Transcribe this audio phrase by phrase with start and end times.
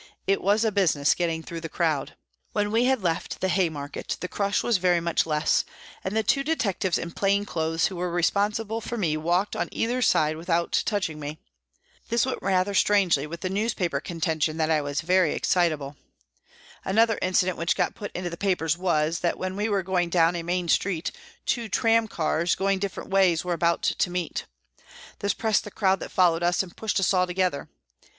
[0.25, 2.15] It was a business getting through the crowd.
[2.53, 5.63] When we had left the Haymarket the crush was very much less,
[6.03, 10.01] and the two detectives in plain clothes who were responsible for me walked on either
[10.01, 11.37] side without touching me.
[12.09, 15.97] This went rather strangely with the newspaper con tention that I was" very excitable."
[16.83, 20.09] Another inci dent which got put into the papers was, that when we were going
[20.09, 21.11] down a main street,
[21.45, 24.45] two tramcars, going different ways, were about to meet.
[25.19, 27.69] This pressed the crowd that followed us and pushed us all together.